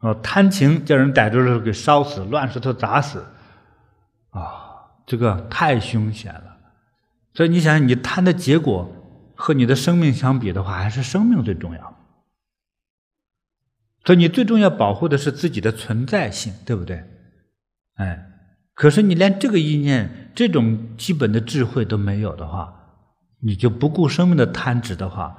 [0.00, 3.24] 哦，贪情叫人逮住了给烧死，乱石头砸死，
[4.30, 4.42] 啊、
[5.06, 6.56] 这个太凶险了。
[7.34, 9.00] 所以你想想，你贪的结果。
[9.36, 11.96] 和你的生命相比的话，还是生命最重要。
[14.04, 17.02] 所以你最重要保护的是自己的存在性，对不对？
[17.96, 18.30] 哎，
[18.74, 22.72] 可是你连这个意念、这种基本的智慧都没有的话，
[23.40, 25.36] 你就不顾生命的贪执的话，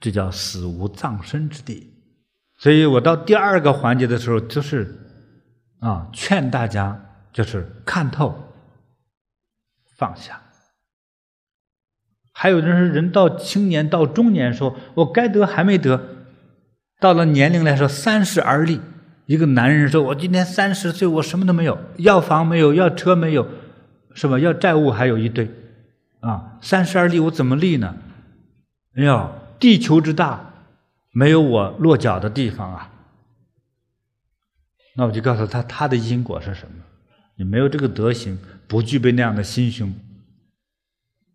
[0.00, 1.89] 这叫死无葬身之地。
[2.60, 4.94] 所以我到第二个环节的时候，就是
[5.78, 7.00] 啊，劝大家
[7.32, 8.52] 就是看透、
[9.96, 10.42] 放下。
[12.34, 16.02] 还有人是人到青年到中年，说我该得还没得，
[17.00, 18.78] 到了年龄来说三十而立。
[19.24, 23.46] 一个男人说：“我今年三十岁，我什么都没有，要房没有，要车没有，
[24.12, 24.38] 是吧？
[24.38, 25.50] 要债务还有一堆，
[26.20, 27.94] 啊，三十而立，我怎么立呢？
[28.96, 30.49] 哎呀，地球之大，
[31.12, 32.92] 没有我落脚的地方啊。
[34.96, 36.84] 那我就告诉他，他的因果是什么？
[37.36, 39.94] 你没有这个德行，不具备那样的心胸。”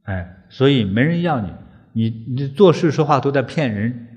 [0.03, 1.51] 哎，所以没人要你，
[1.93, 4.07] 你你做事说话都在骗人。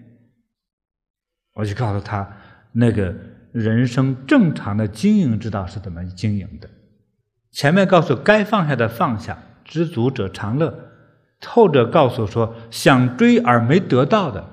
[1.55, 2.37] 我就告诉他，
[2.73, 3.14] 那个
[3.53, 6.68] 人生正常的经营之道是怎么经营的。
[7.51, 10.71] 前面告诉该放下的放下，知足者常乐；
[11.47, 14.47] 后者告诉说想追而没得到的，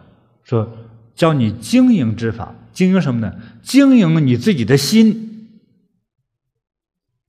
[0.44, 0.72] 说
[1.16, 2.56] 教你经营之法。
[2.74, 3.36] 经营什么呢？
[3.64, 5.60] 经营你自己的心，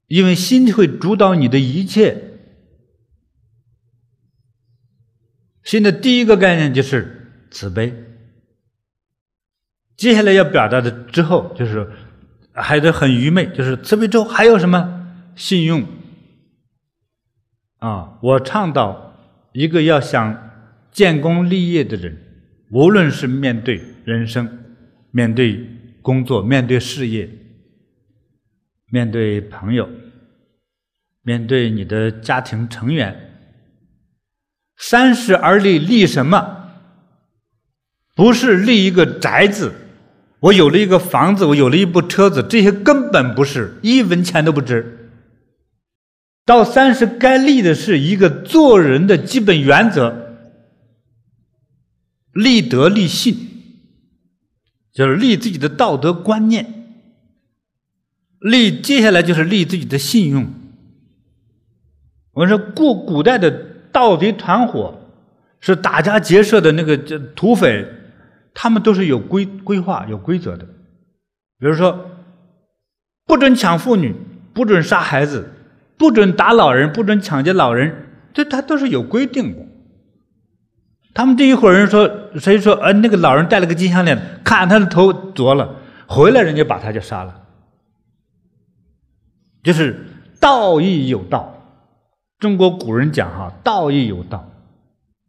[0.09, 2.33] 因为心会主导你的一切。
[5.62, 7.94] 心的第一个概念就是慈悲，
[9.96, 11.90] 接下来要表达的之后就是
[12.53, 15.85] 还得很愚昧，就是慈悲之后还有什么信用
[17.79, 18.18] 啊？
[18.20, 19.16] 我倡导
[19.53, 20.51] 一个要想
[20.90, 22.26] 建功立业的人，
[22.71, 24.49] 无论是面对人生、
[25.11, 25.65] 面对
[26.03, 27.29] 工作、面对事业、
[28.91, 29.89] 面对朋友、
[31.23, 33.23] 面对你的家庭成员。
[34.77, 36.73] 三十而立，立什么？
[38.15, 39.73] 不是立一个宅子，
[40.41, 45.11] 我有了一个房子，我有了一部车子，这些根本不是一文钱都不值。
[46.45, 50.26] 到三十，该立的是一个做人的基本原则：
[52.37, 53.37] 立德、立信，
[54.92, 56.64] 就是立自己的道德观念；
[58.38, 60.46] 立接下来就是立自己的信用。
[62.33, 63.75] 我说过古代的。
[63.96, 64.94] 盗贼团伙
[65.59, 67.88] 是打家劫舍的那个这土匪，
[68.53, 70.66] 他们都是有规规划、有规则的。
[71.59, 72.11] 比如说，
[73.25, 74.14] 不准抢妇女，
[74.53, 75.49] 不准杀孩子，
[75.96, 79.66] 不准打老人，不准抢劫老人，这他都是有规定的。
[81.17, 85.77] 他们这一伙人说，谁说呃那个老人戴了个金项链，砍他的头啄了，
[86.07, 87.41] 回来人家把他就杀了。
[89.63, 90.05] 就是
[90.39, 91.55] 道义有道。
[92.39, 94.47] 中国古人讲哈，道义有道，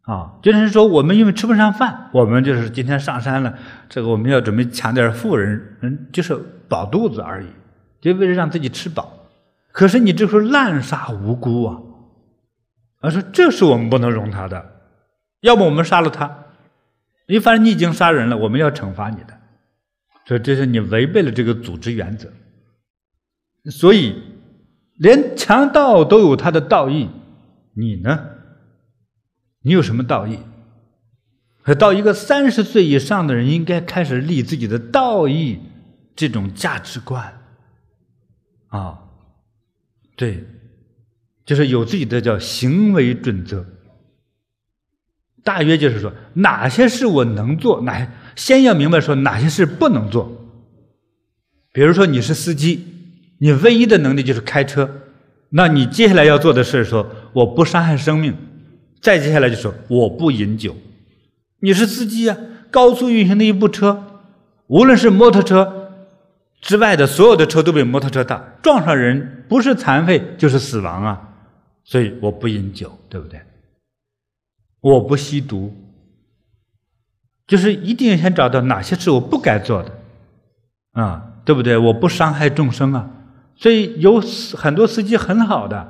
[0.02, 3.54] 啊，就是说我们因为吃不上饭，我们就是今天上山了，
[3.88, 7.46] 这个我们要准备抢点富人，嗯，就是饱肚子而已，
[8.02, 9.10] 就为了让自己吃饱。
[9.72, 11.78] 可是你这是滥杀无辜啊！
[13.00, 14.62] 而说这是我们不能容他的，
[15.40, 16.46] 要不我们杀了他，
[17.26, 19.38] 你反正你已经杀人了，我们要惩罚你的，
[20.26, 22.32] 所以这是你违背了这个组织原则，
[23.70, 24.22] 所以。
[25.00, 27.08] 连强盗都有他的道义，
[27.74, 28.30] 你呢？
[29.62, 30.40] 你有什么道义？
[31.62, 35.60] 可到一个三十岁以上的人，应该开始立自己的道义
[36.16, 37.40] 这种价值观
[38.70, 38.98] 啊，
[40.16, 40.44] 对，
[41.44, 43.64] 就是有自己的叫行为准则。
[45.48, 50.30] 大约就是说，哪些事我能做，哪些先要明白说哪些事不能做。
[51.72, 52.70] 比如说你是司机。
[53.40, 54.90] 你唯一的能力就是开车，
[55.50, 58.34] 那你接下来要做的事说我不伤害生命，
[59.00, 60.74] 再接下来就说我不饮酒。
[61.60, 62.36] 你是司机啊，
[62.72, 64.02] 高速运行的一部车，
[64.66, 65.92] 无论是摩托车
[66.60, 71.28] 之外的所有的车都比摩托车大，撞上人不是残废就是死亡啊，
[71.84, 73.40] 所以我不饮酒，对不对？
[74.80, 75.74] 我不吸毒，
[77.46, 79.90] 就是一定要先找到哪些是我不该做的，
[80.92, 81.76] 啊，对不对？
[81.76, 83.10] 我不伤害众生啊。
[83.56, 84.20] 所以有
[84.56, 85.88] 很多司机很好的，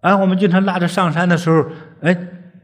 [0.00, 1.64] 啊，我们经常拉着上山的时候，
[2.02, 2.14] 哎，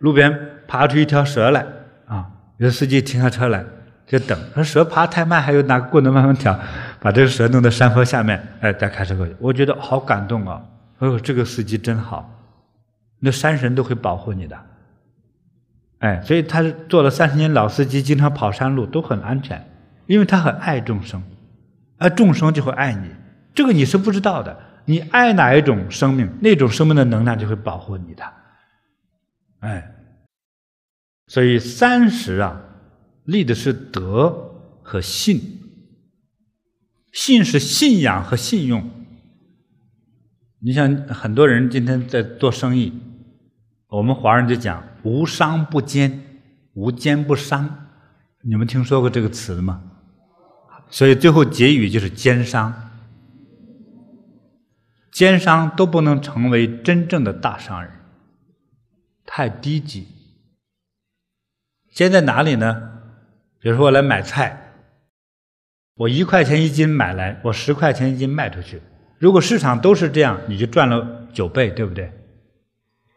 [0.00, 0.38] 路边
[0.68, 1.66] 爬出一条蛇来
[2.06, 2.26] 啊！
[2.58, 3.64] 有司机停下车来
[4.06, 6.58] 就等，说蛇爬太慢，还有拿个棍子慢慢挑，
[7.00, 9.34] 把这个蛇弄到山坡下面，哎，再开车过去。
[9.38, 10.62] 我觉得好感动啊！
[10.98, 12.30] 哎呦，这个司机真好，
[13.20, 14.56] 那山神都会保护你的。
[15.98, 19.66] 哎，所以他做了三十年老司机，经常跑山路都很安全，
[20.06, 21.22] 因为他很爱众生，
[21.96, 23.08] 而众生就会爱你。
[23.54, 28.22] 这个你是不知道的，你爱哪一种生命，那种生命的能量就会保护你的。
[29.60, 29.94] 哎，
[31.28, 32.60] 所以三十啊，
[33.24, 35.40] 立的是德和信，
[37.12, 38.90] 信是信仰和信用。
[40.60, 42.92] 你像很多人今天在做生意，
[43.88, 46.20] 我们华人就讲无商不奸，
[46.74, 47.86] 无奸不商，
[48.42, 49.80] 你们听说过这个词吗？
[50.90, 52.74] 所以最后结语就是奸商。
[55.12, 57.92] 奸商都不能成为真正的大商人，
[59.24, 60.08] 太低级。
[61.92, 62.90] 奸在哪里呢？
[63.60, 64.72] 比如说我来买菜，
[65.94, 68.82] 我一块钱一斤买来，我十块钱一斤卖出去。
[69.18, 72.12] 如果市场都是这样，你就赚了九倍，对不对？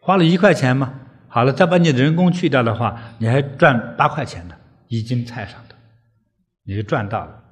[0.00, 0.94] 花了一块钱嘛，
[1.32, 4.54] 好了，再把你的人工去掉的话，你还赚八块钱呢，
[4.88, 5.76] 一斤菜上的，
[6.64, 7.44] 你就赚到了。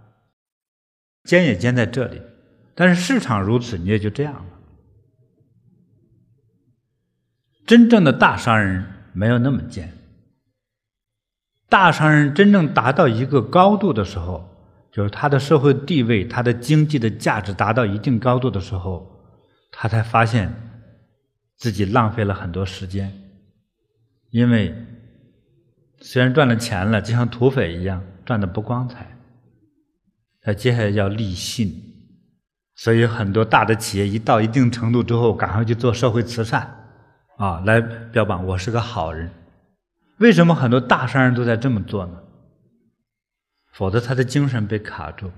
[1.23, 2.21] 奸也奸在这里。
[2.75, 4.45] 但是市场如此，你也就这样了。
[7.67, 9.93] 真正的大商人没有那么奸。
[11.69, 14.49] 大商人真正达到一个高度的时候，
[14.91, 19.07] 就是他的社会地位、他的经济的价值达到一定高度的时候，
[19.71, 20.53] 他才发现
[21.57, 23.12] 自己浪费了很多时间。
[24.31, 24.75] 因为
[26.01, 29.17] 虽然赚了钱了，就像土匪一样，赚的不光彩。
[30.41, 31.85] 他接下来要立信。
[32.77, 36.77] 所以很多大的企业一到一定程度之后，赶快去做社会慈善，
[37.37, 39.31] 啊，来标榜我是个好人。
[40.19, 42.12] 为什么很多大商人都在这么做呢？
[43.73, 45.31] 否则他的精神被卡住。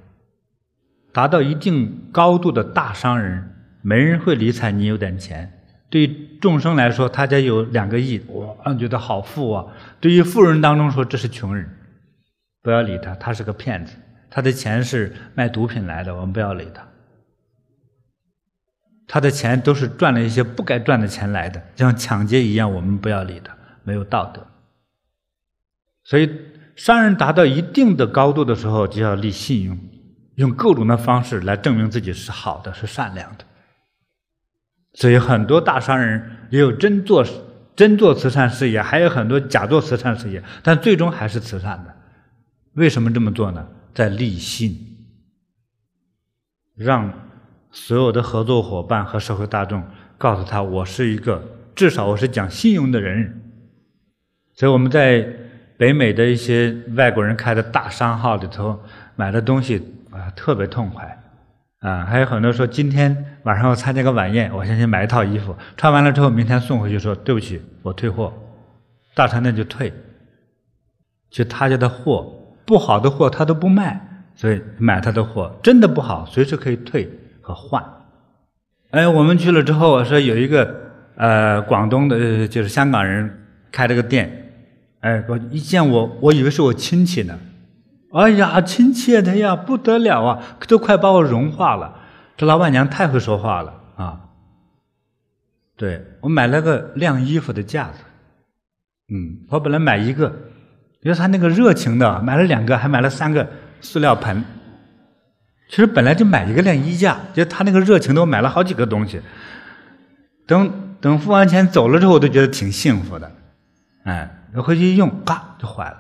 [1.13, 5.60] 达到一定高度的大商人，没人会理睬你有点钱。
[5.91, 6.07] 对
[6.41, 9.67] 众生来说，他家有两个亿，哇，觉得好富啊。
[10.01, 11.69] 对于富人当中说，这是穷人，
[12.63, 13.97] 不要理他，他是个骗子，
[14.31, 16.87] 他的钱是卖毒品来的，我们不要理他。
[19.09, 24.47] 他的钱都是赚了一些不该赚的钱来的，像抢劫一样，我们不要理他，没有道德。
[26.05, 26.31] 所以，
[26.77, 29.77] 商人达到一定的高度的时候，就要立信用，
[30.37, 33.45] 用各种的方式来证明自己是好的，是善良的。
[34.95, 37.25] 所以，很多大商人也有真做
[37.77, 41.95] 真做慈善事业，还有很多假做慈善事业，但最终还是慈善的。
[42.75, 43.67] 为什么这么做呢？
[43.95, 44.77] 在立信，
[46.77, 47.13] 让。
[47.73, 49.81] 所有的合作伙伴和社会大众
[50.19, 51.41] 告诉他：“我是一个，
[51.77, 53.43] 至少我是讲信用的人。”
[54.55, 55.25] 所以我们在
[55.77, 58.77] 北美的一些外国人开的大商号里头
[59.15, 61.20] 买的东西啊，特别痛快
[61.81, 62.05] 啊！
[62.05, 68.33] 还有很多说今天晚上要参加个晚宴，我先去买一套衣服，穿完了之后明天送回去，说对不起，我退货。
[69.15, 69.93] 大商店就退，
[71.31, 77.55] 就他家的货不好的货他都不卖，所以买他的货真的不好，随时可以退和。
[77.55, 77.85] 换，
[78.91, 80.75] 哎，我们去了之后，我说有一个
[81.17, 83.29] 呃广东的，就是香港人
[83.73, 84.53] 开了个店，
[85.01, 87.37] 哎，我一见我，我以为是我亲戚呢，
[88.13, 91.97] 哎呀，亲切的呀，不得了啊，都快把我融化了。
[92.37, 94.21] 这老板娘太会说话了啊！
[95.77, 97.99] 对，我买了个晾衣服的架子，
[99.13, 100.27] 嗯，我本来买一个，
[101.03, 103.47] 因为他那个热情的，买了两个，还买了三个
[103.81, 104.43] 塑料盆。
[105.69, 109.21] 其实本来就买一个晾衣架，就他那个热情的，我买了好几个东西。
[110.47, 113.31] 等等付完钱走了之后，我都觉得挺幸福的。
[114.05, 115.97] 哎，回去一用，嘎就坏了，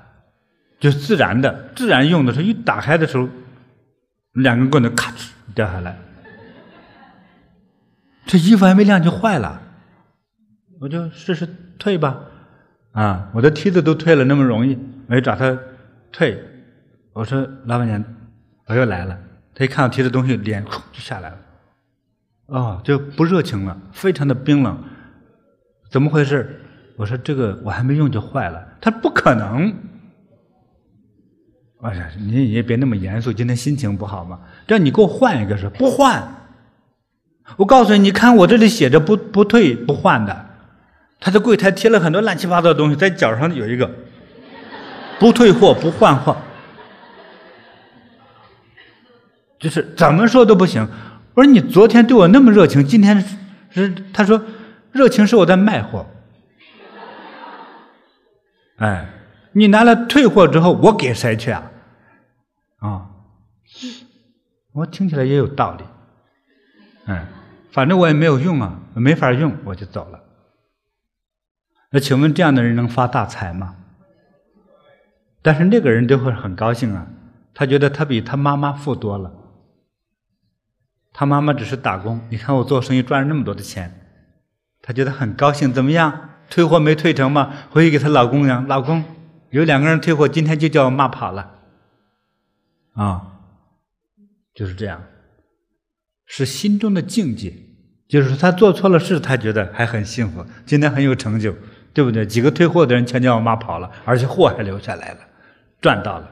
[0.81, 3.29] 就自然的，自然用的时候一打开的时候，
[4.33, 5.97] 两根棍子咔哧掉下来，
[8.25, 9.61] 这衣服还没晾就坏了，
[10.81, 11.47] 我就试试
[11.79, 12.19] 退吧。
[12.93, 14.77] 啊，我的梯子都退了，那么容易，
[15.07, 15.57] 我就找他
[16.11, 16.43] 退。
[17.13, 18.03] 我说老板娘，
[18.67, 19.17] 我又来了。
[19.55, 21.39] 他一看到提的东西，脸就下来了，
[22.47, 24.83] 哦，就不热情了，非常的冰冷。
[25.91, 26.63] 怎么回事？
[26.97, 28.67] 我说这个我还没用就坏了。
[28.81, 29.73] 他不可能。
[31.83, 34.39] 哎呀，你也别那么严肃，今天心情不好嘛。
[34.67, 36.23] 这你给我换一个是不换。
[37.57, 40.47] 我告诉你，你看我这里写着不不退不换的。
[41.19, 43.91] 他在柜台贴了很多乱七八糟的东西，在角上有一个
[45.19, 46.37] 不退货不换货。
[49.59, 50.87] 就是怎么说都不行。
[51.35, 53.25] 我说你昨天对我那么热情，今天
[53.71, 54.43] 是他说
[54.93, 56.07] 热情是我在卖货。
[58.77, 59.07] 哎，
[59.53, 61.70] 你拿了退货之后，我给谁去啊？
[62.81, 63.11] 啊，
[64.73, 65.85] 我听起来也有道理。
[67.07, 67.27] 嗯，
[67.73, 70.21] 反正我也没有用啊，没法用，我就走了。
[71.93, 73.77] 那请问这样的人能发大财吗？
[75.43, 77.07] 但是那个人就会很高兴啊，
[77.55, 79.33] 他觉得他比他妈妈富多了。
[81.13, 83.93] 他妈妈只是打工，你看我做生意赚了那么多的钱，
[84.81, 85.73] 他觉得很高兴。
[85.73, 86.31] 怎么样？
[86.49, 87.53] 退货没退成吗？
[87.71, 89.05] 回去给他老公讲，老公
[89.51, 91.60] 有两个人退货，今天就叫我骂跑了。
[92.95, 93.41] 啊，
[94.55, 95.03] 就是这样，
[96.27, 97.53] 是心中的境界。
[98.09, 101.55] 就是他做错了事，他觉得还很幸福，今天很有成就，
[101.95, 102.27] 对不对？
[102.27, 105.19] 几个退货的人全叫我妈跑了，而且货还留下来了，
[105.81, 106.29] 赚到了。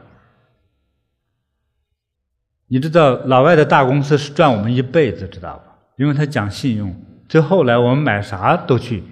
[2.67, 5.79] 你知道老外的大公司是赚我们一辈子，知道吧？
[5.97, 9.05] 因为他讲信用，最后来我们买啥都去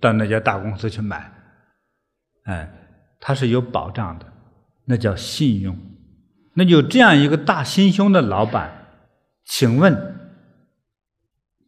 [0.00, 1.30] 到那家大公司去买，
[2.44, 2.72] 哎，
[3.20, 4.26] 他是有保障的，
[4.86, 5.78] 那叫信用。
[6.54, 8.86] 那有这样一个大心胸的老板，
[9.44, 10.30] 请问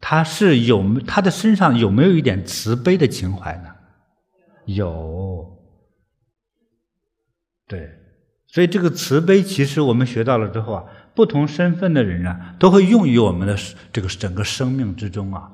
[0.01, 3.75] 他是有他的身上有没有一点慈悲的情怀呢？
[4.65, 5.59] 有，
[7.67, 7.91] 对，
[8.47, 10.85] 所以这个慈悲其实我们学到了之后啊。
[11.17, 13.57] 不同身份的人啊，都会用于我们的
[13.91, 15.51] 这个整个生命之中啊。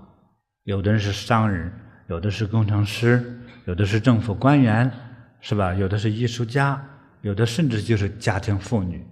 [0.64, 1.72] 有的人是商人，
[2.08, 4.90] 有的是工程师，有的是政府官员，
[5.40, 5.72] 是吧？
[5.72, 6.84] 有的是艺术家，
[7.20, 9.06] 有的甚至就是家庭妇女。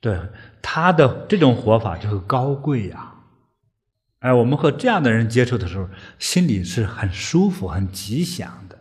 [0.00, 0.18] 对，
[0.62, 3.14] 他的这种活法就很高贵呀。
[4.20, 5.88] 哎，我们和这样的人接触的时候，
[6.18, 8.78] 心里是很舒服、很吉祥的。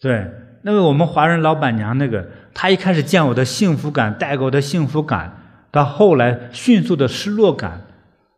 [0.00, 0.30] 对，
[0.62, 2.28] 那个我们华人老板娘那个。
[2.56, 7.82] 她一开始见我的幸福感，带给我的幸福感，到后来迅速的失落感，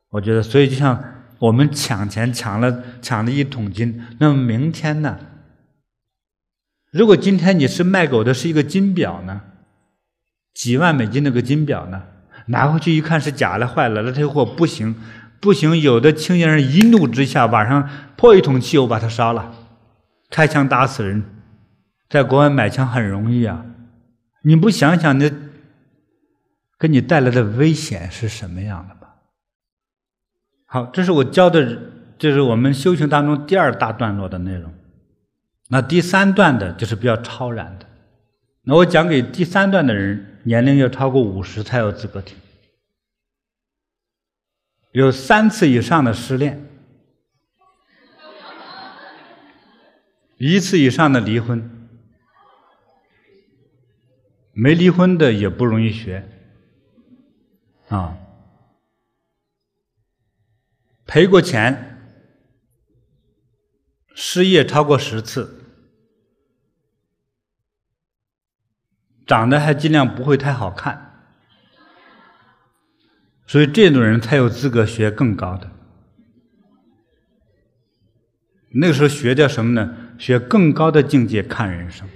[0.09, 1.05] 我觉得，所以就像
[1.39, 5.19] 我们抢钱抢了抢了一桶金，那么明天呢？
[6.91, 9.43] 如果今天你是卖给我的是一个金表呢？
[10.57, 12.03] 几万美金那个金表呢？
[12.47, 14.95] 拿回去一看是假的，坏了，那这货不行，
[15.39, 17.87] 不行，有的青年人一怒之下，晚上
[18.17, 19.53] 泼一桶汽油把它烧了，
[20.31, 21.23] 开枪打死人，
[22.09, 23.67] 在国外买枪很容易啊。
[24.45, 25.31] 你不想想，那
[26.79, 29.17] 给你带来的危险是什么样的吧？
[30.67, 31.79] 好，这是我教的，
[32.17, 34.73] 这是我们修行当中第二大段落的内容。
[35.69, 37.87] 那第三段的就是比较超然的。
[38.63, 42.39] 那我讲给第三段的人，年龄要超过五十才有资格听。
[44.93, 46.65] 有三次以上的失恋，
[50.37, 51.89] 一次以上的离婚。
[54.53, 56.25] 没离婚的也不容易学，
[57.89, 58.17] 啊，
[61.07, 62.01] 赔过钱，
[64.15, 65.66] 失业超过十次，
[69.27, 71.27] 长得还尽量不会太好看，
[73.47, 75.71] 所以这种人才有资格学更高的。
[78.71, 79.97] 那个时候学叫什么呢？
[80.19, 82.09] 学更高的境界看人生。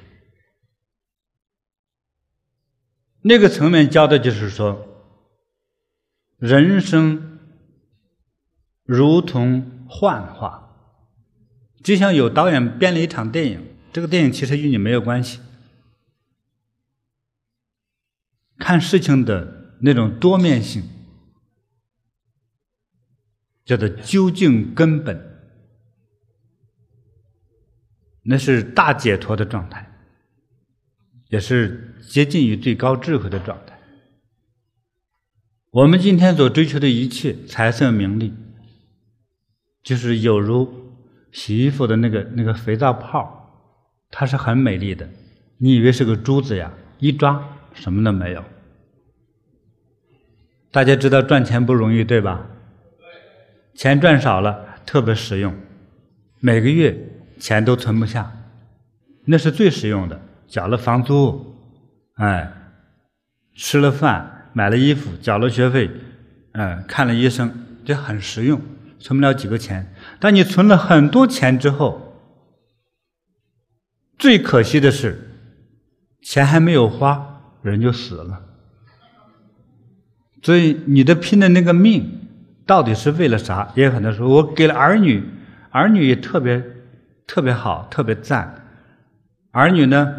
[3.22, 4.86] 那个层面教的就是说，
[6.38, 7.38] 人生
[8.84, 10.76] 如同幻化，
[11.82, 15.40] 就像有导演编了一场电影，这个电影其实与你没有关系。
[18.61, 20.84] 看事情的那种多面性，
[23.64, 25.18] 叫做究竟根本，
[28.22, 29.88] 那是大解脱的状态。
[31.28, 33.78] 也是接近于最高智慧的状态。
[35.70, 38.34] 我们今天所追求的一切财色名利，
[39.84, 40.92] 就是有如
[41.30, 43.78] 洗衣服的那个那个肥皂泡，
[44.11, 45.08] 它是很美丽的。
[45.58, 46.74] 你以为是个珠子呀？
[46.98, 48.45] 一抓什么都没有。
[50.70, 52.47] 大家知道赚钱不容易，对吧？
[53.74, 55.53] 钱赚少了特别实用，
[56.41, 56.97] 每个月
[57.39, 58.31] 钱都存不下，
[59.24, 60.20] 那是最实用的。
[60.47, 61.57] 缴了房租，
[62.16, 62.53] 哎，
[63.55, 65.91] 吃了饭，买了衣服，缴了学费，
[66.53, 67.51] 哎，看了医生，
[67.85, 68.61] 这很实用，
[68.99, 69.95] 存不了几个钱。
[70.18, 72.16] 但你存了很多钱之后，
[74.18, 75.31] 最可惜的是，
[76.22, 77.30] 钱还没有花，
[77.62, 78.40] 人就死了。
[80.42, 82.18] 所以你的拼的那个命，
[82.64, 83.70] 到底是为了啥？
[83.74, 85.22] 也有很多说，我给了儿女，
[85.70, 86.62] 儿女也特别
[87.26, 88.66] 特别好，特别赞，
[89.50, 90.14] 儿女呢？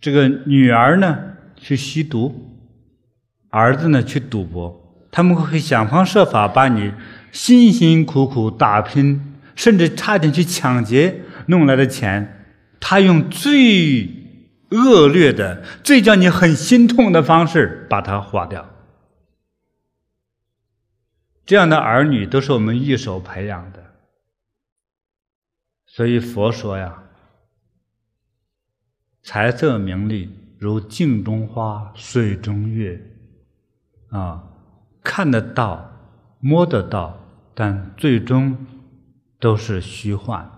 [0.00, 1.18] 这个女儿呢，
[1.56, 2.56] 去吸毒，
[3.50, 6.92] 儿子呢，去赌博，他们会想方设法把你
[7.32, 12.46] 辛辛苦苦打拼，甚至差点去抢劫弄来的钱，
[12.78, 14.08] 他用最
[14.70, 18.68] 恶劣的、最叫你很心痛的方式把它化掉。
[21.46, 23.94] 这样的儿女都是我们一手培养的，
[25.86, 27.04] 所以佛说呀
[29.22, 33.00] ：“财色名利如镜中花、水中月。”
[34.10, 34.42] 啊，
[35.02, 35.90] 看得到、
[36.40, 37.18] 摸得到，
[37.54, 38.66] 但最终
[39.38, 40.57] 都是虚幻。